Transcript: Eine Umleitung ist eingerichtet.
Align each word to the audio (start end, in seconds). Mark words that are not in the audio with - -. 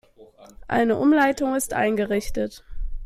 Eine 0.67 0.95
Umleitung 0.97 1.53
ist 1.53 1.73
eingerichtet. 1.73 2.63